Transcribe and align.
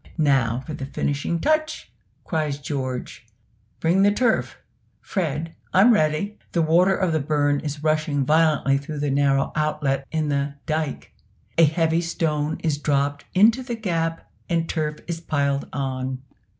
"Now 0.17 0.61
for 0.65 0.73
the 0.73 0.87
finishing 0.87 1.39
touch!" 1.39 1.91
cries 2.23 2.57
George; 2.57 3.27
"bring 3.79 4.01
the 4.01 4.11
turf; 4.11 4.57
Fred 4.99 5.53
I'm 5.75 5.93
ready!" 5.93 6.39
The 6.53 6.63
water 6.63 6.95
of 6.95 7.13
the 7.13 7.19
burn 7.19 7.59
is 7.59 7.83
rushing 7.83 8.25
violently 8.25 8.79
through 8.79 8.97
the 8.97 9.11
narrow 9.11 9.51
outlet 9.55 10.07
in 10.09 10.29
the 10.29 10.55
"dike." 10.65 11.13
A 11.59 11.65
heavy 11.65 12.01
stone 12.01 12.57
is 12.63 12.79
dropped 12.79 13.25
into 13.35 13.61
the 13.61 13.75
gap, 13.75 14.27
and 14.49 14.67
turf 14.67 15.01
is 15.05 15.21
piled 15.21 15.69
on. 15.71 16.23